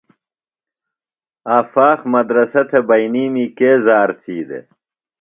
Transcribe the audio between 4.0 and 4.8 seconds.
تھی دےۡ؟